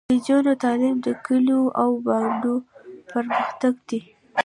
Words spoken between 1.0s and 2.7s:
د کلیو او بانډو